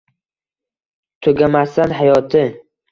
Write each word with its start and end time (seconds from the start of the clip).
Tugamasdan 1.21 1.97
hayoti? 2.01 2.45